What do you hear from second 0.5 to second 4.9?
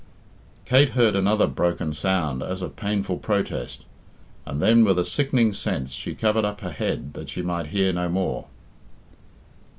Kate heard another broken sound as of painful protest, and then